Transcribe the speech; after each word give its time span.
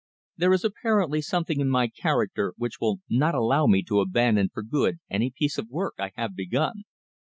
There 0.35 0.51
is 0.51 0.63
apparently 0.63 1.21
something 1.21 1.59
in 1.59 1.69
my 1.69 1.87
character 1.87 2.55
which 2.57 2.79
will 2.81 3.01
not 3.07 3.35
allow 3.35 3.67
me 3.67 3.83
to 3.83 3.99
abandon 3.99 4.49
for 4.49 4.63
good 4.63 4.97
any 5.11 5.29
piece 5.29 5.59
of 5.59 5.69
work 5.69 5.93
I 5.99 6.11
have 6.15 6.35
begun. 6.35 6.85